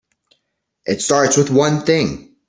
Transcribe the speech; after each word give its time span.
It 0.83 1.03
starts 1.03 1.37
with 1.37 1.51
one 1.51 1.85
thing. 1.85 2.35